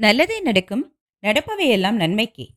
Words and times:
நல்லதே 0.00 0.40
நடக்கும் 0.40 0.96
நடப்பவையெல்லாம் 1.22 1.92
நன்மைக்கு. 1.92 2.48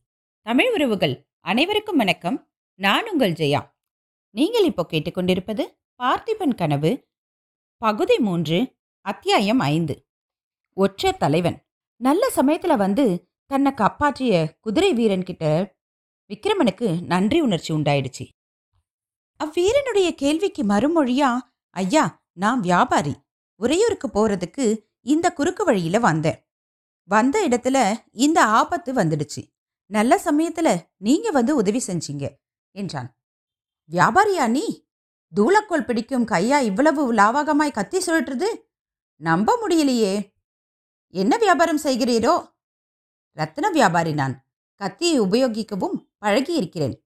தமிழ் 0.42 0.72
உறவுகள் 0.72 1.26
அனைவருக்கும் 1.40 1.96
வணக்கம். 1.96 2.50
நான் 2.74 3.10
உங்கள் 3.10 3.32
ஜெயா. 3.32 3.70
நீங்கள் 4.30 4.64
இப்போ 4.64 4.86
கேட்டுக்கொண்டிருப்பது 4.90 5.64
பார்த்திபன் 5.98 6.54
கனவு 6.54 7.08
பகுதி 7.76 8.18
மூன்று 8.18 8.76
அத்தியாயம் 9.00 9.58
ஐந்து. 9.58 10.08
ஒற்ற 10.76 11.16
தலைவன். 11.16 11.66
நல்ல 11.96 12.30
சமயத்தில் 12.30 12.76
வந்து 12.76 13.28
தன்னை 13.46 13.74
காப்பாற்றிய 13.74 14.56
குதிரை 14.60 14.92
வீரன் 14.92 15.22
கிட்ட 15.22 15.74
விக்ரமனுக்கு 16.28 17.04
நன்றி 17.04 17.40
உணர்ச்சி 17.40 17.74
உண்டாயிடுச்சு. 17.74 18.28
அவ்வீரனுடைய 19.44 20.10
கேள்விக்கு 20.10 20.64
மறுமொழியா 20.64 21.38
ஐயா 21.70 22.24
நான் 22.32 22.60
வியாபாரி. 22.60 23.14
உறையூருக்கு 23.54 24.08
போறதுக்கு 24.08 24.78
இந்த 25.00 25.32
குறுக்கு 25.32 25.64
வழியில 25.64 25.98
வந்தேன். 25.98 26.42
வந்த 27.04 27.48
இடத்துல 27.48 27.96
இந்த 28.12 28.44
ஆபத்து 28.44 28.92
வந்துடுச்சு. 28.92 29.52
நல்ல 29.86 30.20
சமயத்துல 30.24 30.80
நீங்க 30.96 31.30
வந்து 31.30 31.56
உதவி 31.56 31.82
செஞ்சீங்க 31.86 32.30
என்றான். 32.70 33.18
வியாபாரியா 33.90 34.48
நீ? 34.48 34.88
தூளக்கோல் 35.36 35.84
பிடிக்கும் 35.84 36.26
கையா 36.26 36.60
இவ்வளவு 36.60 37.14
லாவகமாய் 37.14 37.72
கத்தி 37.72 37.98
சுழற்றுது? 37.98 38.44
நம்ப 39.16 39.66
முடியலையே. 39.66 40.32
என்ன 41.08 41.36
வியாபாரம் 41.36 41.78
செய்கிறீரோ? 41.78 42.52
ரத்தின 43.30 43.70
வியாபாரி 43.70 44.12
நான். 44.12 44.48
கத்தியை 44.74 45.20
உபயோகிக்கவும் 45.20 46.08
பழகியிருக்கிறேன். 46.20 47.04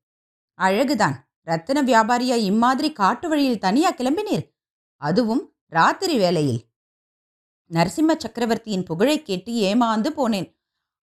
அழகுதான். 0.59 1.15
ரத்தின 1.41 1.83
வியாபாரியா 1.83 2.35
இம்மாதிரி 2.35 2.93
காட்டு 2.93 3.29
வழியில் 3.29 3.59
தனியா 3.59 3.93
கிளம்பினீர்? 3.93 4.55
அதுவும் 4.97 5.57
ராத்திரி 5.67 6.17
வேளையில். 6.17 6.68
நரசிம்ம 7.71 8.17
சக்கரவர்த்தியின் 8.17 8.83
புகழை 8.83 9.23
கேட்டு 9.23 9.53
ஏமாந்து 9.53 10.09
போனேன். 10.17 10.57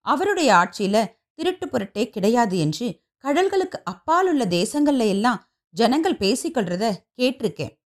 அவருடைய 0.01 0.55
ஆட்சியில 0.55 1.07
திருட்டு 1.33 1.67
புரட்டே 1.67 2.11
கிடையாது 2.11 2.59
என்று 2.59 3.01
கடல்களுக்கு 3.25 3.83
அப்பால் 3.85 4.29
உள்ள 4.29 4.45
தேசங்கள்ல 4.45 5.09
எல்லாம் 5.09 5.53
ஜனங்கள் 5.71 6.17
பேசிக்கொள்றத 6.17 6.95
கேட்டிருக்கேன். 7.17 7.81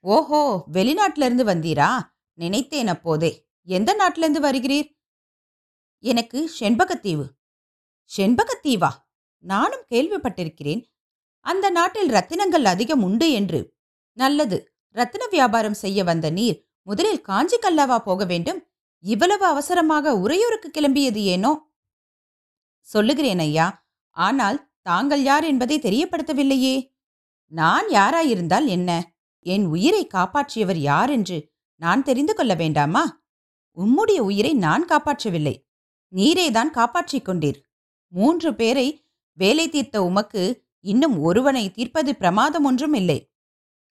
ஓஹோ 0.00 0.64
வெளிநாட்டிலிருந்து 0.72 1.44
வந்தீரா? 1.44 2.00
நினைத்தேன் 2.32 2.88
அப்போதே. 2.88 3.48
எந்த 3.62 3.94
நாட்டிலிருந்து 3.94 4.50
வருகிறீர்? 4.50 5.00
எனக்கு 5.98 6.50
செண்பகத்தீவு. 6.60 7.24
செண்பகத்தீவா? 8.16 8.88
நானும் 9.38 9.84
கேள்விப்பட்டிருக்கிறேன். 9.90 10.92
அந்த 11.40 11.70
நாட்டில் 11.70 12.10
ரத்தினங்கள் 12.10 12.64
அதிகம் 12.64 13.02
உண்டு 13.02 13.30
என்று. 13.30 13.74
நல்லது. 14.12 14.72
ரத்தின 14.88 15.26
வியாபாரம் 15.26 15.74
செய்ய 15.74 16.04
வந்த 16.04 16.30
நீர் 16.30 16.67
முதலில் 16.88 17.20
காஞ்சி 17.20 17.56
கல்லாவா 17.56 17.98
போக 17.98 18.24
வேண்டும்? 18.24 18.66
இவ்வளவு 19.00 19.46
அவசரமாக 19.46 20.16
உறையூருக்கு 20.16 20.70
கிளம்பியது 20.70 21.14
ஏனோ? 21.14 21.70
சொல்லுகிறேன் 22.80 23.38
ஐயா. 23.38 23.86
ஆனால் 24.10 24.70
தாங்கள் 24.82 25.22
யார் 25.22 25.44
என்பதை 25.44 25.78
தெரியப்படுத்தவில்லையே. 25.78 26.92
நான் 27.46 27.88
யாராயிருந்தால் 27.88 28.66
என்ன? 28.66 29.12
என் 29.40 29.66
உயிரை 29.66 30.08
காப்பாற்றியவர் 30.14 30.76
யார் 30.76 31.10
என்று 31.10 31.50
நான் 31.76 32.02
தெரிந்து 32.02 32.34
கொள்ள 32.34 32.54
வேண்டாமா? 32.54 33.22
உம்முடைய 33.76 34.18
உயிரை 34.18 34.54
நான் 34.54 34.88
காப்பாற்றவில்லை. 34.88 35.64
நீரேதான் 36.14 36.70
காப்பாற்றிக் 36.70 37.28
கொண்டீர். 37.28 37.60
மூன்று 38.08 38.54
பேரை 38.54 39.06
வேலை 39.32 39.68
தீர்த்த 39.68 40.02
உமக்கு 40.02 40.64
இன்னும் 40.80 41.20
ஒருவனை 41.20 41.70
தீர்ப்பது 41.70 42.16
பிரமாதம் 42.16 42.64
ஒன்றும் 42.64 42.94
இல்லை. 42.94 43.32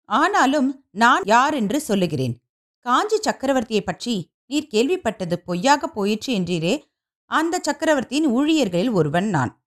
ஆனாலும் 0.05 0.85
நான் 0.91 1.21
யார் 1.25 1.53
என்று 1.53 1.81
சொல்லுகிறேன். 1.81 2.42
காஞ்சி 2.85 3.17
சக்கரவர்த்தியை 3.17 3.81
பற்றி 3.85 4.35
நீர் 4.45 4.67
கேள்விப்பட்டது 4.71 5.35
பொய்யாக 5.35 5.87
போயிற்று 5.87 6.33
என்றீரே. 6.33 6.83
அந்த 7.25 7.59
சக்கரவர்த்தியின் 7.61 8.27
ஊழியர்களில் 8.27 8.91
ஒருவன் 8.91 9.29
நான். 9.29 9.63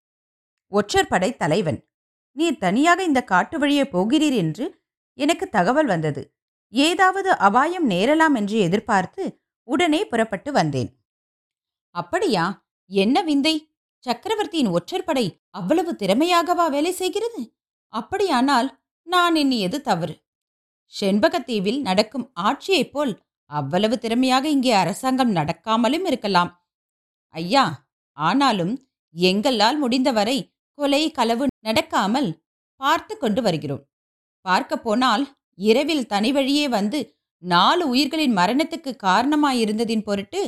ஒற்றர் 0.68 1.06
படை 1.06 1.36
தலைவன். 1.36 1.88
நீர் 2.32 2.58
தனியாக 2.58 3.02
இந்த 3.02 3.22
காட்டு 3.22 3.58
வழியே 3.58 3.82
போகிறீர் 3.82 4.36
என்று 4.36 4.82
எனக்கு 5.14 5.48
தகவல் 5.48 5.86
வந்தது. 5.86 6.34
ஏதாவது 6.68 7.36
அபாயம் 7.36 7.90
நேரலாம் 7.90 8.34
என்று 8.34 8.58
எதிர்பார்த்து 8.58 9.40
உடனே 9.62 10.06
புறப்பட்டு 10.06 10.52
வந்தேன். 10.52 10.90
அப்படியா? 11.90 12.68
என்ன 12.86 13.22
விந்தை? 13.22 13.72
சக்கரவர்த்தியின் 13.98 14.66
ஒற்றர் 14.66 15.04
படை 15.04 15.42
அவ்வளவு 15.50 15.92
திறமையாகவா 15.92 16.70
வேலை 16.70 16.92
செய்கிறது? 16.92 17.56
அப்படியானால் 17.88 18.80
நான் 19.02 19.34
எண்ணியது 19.34 19.80
தவறு. 19.80 20.25
செண்பகத்தீவில் 20.94 21.80
நடக்கும் 21.80 22.26
ஆட்சியைப் 22.34 22.92
போல் 22.92 23.12
அவ்வளவு 23.50 23.96
திறமையாக 23.98 24.44
இங்கே 24.48 24.72
அரசாங்கம் 24.72 25.32
நடக்காமலும் 25.36 26.06
இருக்கலாம். 26.06 26.50
ஐயா 27.34 27.64
ஆனாலும் 28.18 28.74
எங்களால் 29.16 29.78
முடிந்தவரை 29.78 30.38
கொலை 30.78 31.02
களவு 31.10 31.44
நடக்காமல் 31.66 32.30
பார்த்து 32.80 33.14
கொண்டு 33.18 33.40
வருகிறோம். 33.42 33.84
பார்க்க 34.46 34.74
போனால் 34.76 35.24
இரவில் 35.58 36.06
தனி 36.06 36.30
வழியே 36.32 36.66
வந்து 36.68 36.98
நாலு 37.42 37.84
உயிர்களின் 37.88 38.34
மரணத்துக்கு 38.36 38.90
காரணமாயிருந்ததின் 39.06 40.06
பொருட்டு 40.08 40.40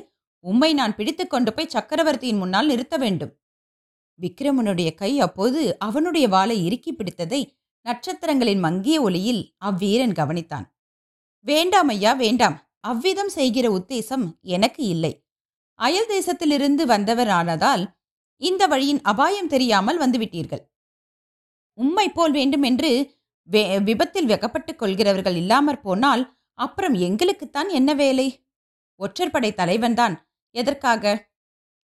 உம்மை 0.45 0.71
நான் 0.75 0.97
பிடித்து 0.97 1.25
கொண்டு 1.27 1.51
போய் 1.55 1.75
சக்கரவர்த்தியின் 1.75 2.41
முன்னால் 2.43 2.67
நிறுத்த 2.67 2.97
வேண்டும். 2.97 3.33
விக்ரமனுடைய 4.21 4.89
கை 4.95 5.11
அப்போது 5.21 5.61
அவனுடைய 5.79 6.27
வாளை 6.29 6.57
இறுக்கி 6.67 6.93
பிடித்ததை 6.93 7.41
நட்சத்திரங்களின் 7.83 8.59
மங்கிய 8.59 9.01
ஒளியில் 9.01 9.55
அவ்வீரன் 9.65 10.15
கவனித்தான். 10.21 10.67
வேண்டாம் 11.41 11.89
ஐயா 11.89 12.13
வேண்டாம். 12.13 12.71
அவ்விதம் 12.81 13.29
செய்கிற 13.29 13.71
உத்தேசம் 13.71 14.39
எனக்கு 14.41 14.85
இல்லை. 14.85 15.27
அயல் 15.75 16.07
தேசத்திலிருந்து 16.07 16.83
வந்தவர் 16.83 17.29
ஆனதால் 17.29 17.85
இந்த 18.37 18.67
வழியின் 18.67 19.01
அபாயம் 19.03 19.49
தெரியாமல் 19.49 20.01
வந்துவிட்டீர்கள். 20.01 20.63
உம்மை 21.75 22.09
போல் 22.09 22.33
வேண்டுமென்று 22.33 22.91
என்று 22.97 23.81
விபத்தில் 23.83 24.27
வெகப்பட்டுக் 24.27 24.79
கொள்கிறவர்கள் 24.79 25.37
இல்லாமற் 25.37 25.83
போனால் 25.83 26.37
அப்புறம் 26.53 26.95
எங்களுக்குத்தான் 26.95 27.69
என்ன 27.69 27.95
வேலை? 27.95 28.49
ஒற்றற்படை 29.01 29.55
தலைவன்தான் 29.55 30.29
எதற்காக? 30.51 31.33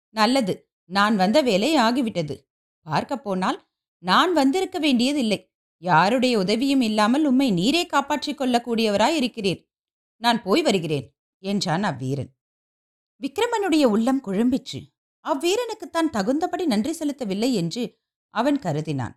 நல்லது. 0.09 0.71
நான் 0.85 1.17
வந்த 1.17 1.41
வேலை 1.41 1.77
ஆகிவிட்டது. 1.77 2.37
பார்க்க 2.83 3.17
போனால் 3.17 3.67
நான் 3.99 4.33
வந்திருக்க 4.33 4.79
வேண்டியதில்லை. 4.79 5.48
யாருடைய 5.83 6.39
உதவியும் 6.39 6.81
இல்லாமல் 6.81 7.25
உம்மை 7.25 7.49
நீரே 7.53 7.87
காப்பாற்றிக் 7.87 8.41
கொள்ளக்கூடியவராய் 8.41 9.19
இருக்கிறீர். 9.21 9.61
நான் 10.23 10.43
போய் 10.43 10.63
வருகிறேன் 10.63 11.07
என்றான் 11.43 11.83
அவ்வீரன். 11.83 12.31
விக்ரமனுடைய 13.23 13.85
உள்ளம் 13.85 14.23
குழம்பிற்று. 14.25 14.81
அவ்வீரனுக்குத்தான் 15.25 16.11
தகுந்தபடி 16.13 16.67
நன்றி 16.67 16.91
செலுத்தவில்லை 16.91 17.53
என்று 17.53 18.01
அவன் 18.35 18.59
கருதினான். 18.59 19.15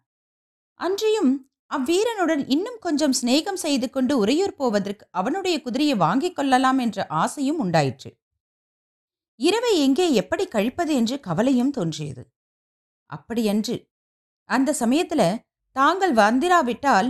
அன்றியும் 0.79 1.31
அவ்வீரனுடன் 1.71 2.43
இன்னும் 2.47 2.79
கொஞ்சம் 2.79 3.13
சிநேகம் 3.21 3.59
செய்து 3.65 3.89
கொண்டு 3.89 4.17
உறையூர் 4.17 4.55
போவதற்கு 4.55 5.07
அவனுடைய 5.11 5.61
குதிரையை 5.61 5.95
வாங்கிக் 5.95 6.35
கொள்ளலாம் 6.35 6.77
என்ற 6.77 7.05
ஆசையும் 7.07 7.59
உண்டாயிற்று. 7.59 8.09
இரவை 9.39 9.73
எங்கே 9.79 10.13
எப்படி 10.13 10.45
கழிப்பது 10.47 10.93
என்று 10.95 11.19
கவலையும் 11.19 11.71
தோன்றியது. 11.71 12.23
அப்படியன்று 13.09 13.75
அந்த 14.49 14.73
சமயத்தில் 14.73 15.27
தாங்கள் 15.71 16.13
வந்திராவிட்டால் 16.13 17.09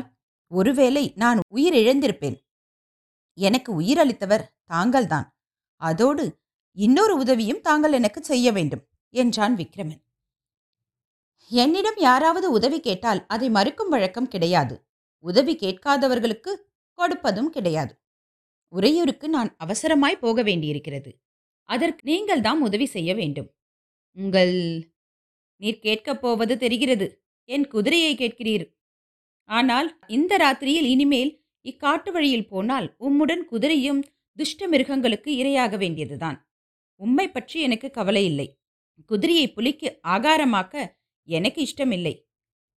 ஒருவேளை 0.52 1.14
நான் 1.16 1.40
உயிர் 1.48 1.74
இழந்திருப்பேன் 1.74 2.38
எனக்கு 3.38 3.82
உயிரளித்தவர் 3.82 4.44
தாங்கள்தான். 4.66 5.28
அதோடு 5.82 6.40
இன்னொரு 6.78 7.18
உதவியும் 7.18 7.62
தாங்கள் 7.62 7.92
எனக்கு 7.92 8.24
செய்ய 8.24 8.52
வேண்டும் 8.52 8.84
என்றான் 9.10 9.56
விக்ரமன். 9.56 10.02
என்னிடம் 11.52 11.98
யாராவது 11.98 12.52
உதவி 12.52 12.80
கேட்டால் 12.80 13.26
அதை 13.28 13.50
மறுக்கும் 13.50 13.90
வழக்கம் 13.90 14.28
கிடையாது. 14.28 14.76
உதவி 15.24 15.56
கேட்காதவர்களுக்கு 15.56 16.52
கொடுப்பதும் 16.98 17.50
கிடையாது. 17.50 17.94
உறையூருக்கு 18.74 19.30
நான் 19.30 19.56
அவசரமாய் 19.64 20.20
போக 20.20 20.42
வேண்டியிருக்கிறது. 20.42 21.12
அதற்கு 21.70 22.02
நீங்கள் 22.04 22.42
தான் 22.42 22.62
உதவி 22.62 22.86
செய்ய 22.86 23.16
வேண்டும். 23.16 23.50
உங்கள் 24.18 24.54
நீர் 25.62 25.80
கேட்கப் 25.80 26.22
போவது 26.22 26.58
தெரிகிறது. 26.58 27.08
என் 27.54 27.66
குதிரையை 27.74 28.14
கேட்கிறீர். 28.22 28.66
ஆனால் 29.50 29.88
இந்த 30.18 30.34
ராத்திரியில் 30.38 30.90
இனிமேல் 30.94 31.32
இக்காட்டு 31.66 32.10
வழியில் 32.12 32.50
போனால் 32.52 32.88
உம்முடன் 33.08 33.44
குதிரையும் 33.52 34.02
துஷ்ட 34.40 34.68
மிருகங்களுக்கு 34.68 35.30
இரையாக 35.42 35.78
வேண்டியதுதான். 35.78 36.38
உம்மை 37.02 37.28
பற்றி 37.30 37.58
எனக்கு 37.62 37.88
கவலை 37.92 38.24
இல்லை. 38.26 38.48
குதிரையை 39.12 39.48
புலிக்கு 39.56 39.90
ஆகாரமாக்க 40.14 40.84
எனக்கு 41.28 41.60
இஷ்டமில்லை. 41.62 42.14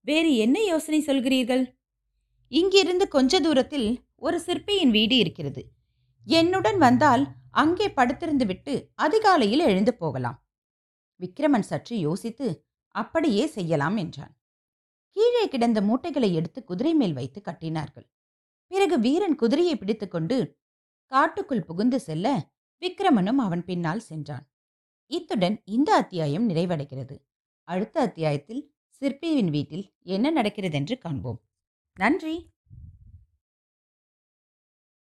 வேறு 0.07 0.31
என்ன 0.37 0.57
யோசனை 0.65 1.01
சொல்கிறீர்கள்? 1.01 1.65
இங்கிருந்து 2.53 3.07
கொஞ்ச 3.09 3.41
தூரத்தில் 3.41 3.89
ஒரு 4.17 4.39
சிற்பியின் 4.41 4.93
வீடு 4.97 5.17
இருக்கிறது. 5.17 5.63
என்னுடன் 6.27 6.79
வந்தால் 6.79 7.25
அங்கே 7.63 7.87
படுத்திருந்து 7.89 8.45
விட்டு 8.47 8.75
அதிகாலையில் 8.95 9.65
எழுந்து 9.71 9.93
போகலாம். 9.95 10.39
விக்ரமன் 11.21 11.67
சற்று 11.71 11.97
யோசித்து 11.99 12.47
அப்படியே 12.95 13.45
செய்யலாம் 13.57 13.97
என்றான். 13.97 14.33
கீழே 15.17 15.49
கிடந்த 15.49 15.81
மூட்டைகளை 15.81 16.35
எடுத்து 16.35 16.65
குதிரை 16.65 16.95
மேல் 16.95 17.13
வைத்து 17.13 17.41
கட்டினார்கள். 17.41 18.07
பிறகு 18.67 19.01
வீரன் 19.01 19.37
குதிரையை 19.37 19.77
பிடித்துக்கொண்டு 19.77 20.39
காட்டுக்குள் 21.13 21.65
புகுந்து 21.65 22.01
செல்ல 22.01 22.27
விக்ரமனும் 22.83 23.41
அவன் 23.47 23.65
பின்னால் 23.65 24.01
சென்றான். 24.01 24.47
இத்துடன் 25.07 25.63
இந்த 25.65 25.95
அத்தியாயம் 25.95 26.49
நிறைவடைகிறது. 26.49 27.17
அடுத்த 27.69 28.01
அத்தியாயத்தில் 28.01 28.63
சிற்பியின் 28.89 29.51
வீட்டில் 29.51 29.95
என்ன 29.99 30.31
நடக்கிறது 30.31 30.77
என்று 30.77 30.99
காண்போம். 30.99 31.41
நன்றி! 31.97 32.37